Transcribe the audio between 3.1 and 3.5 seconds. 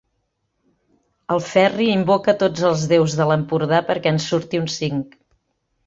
de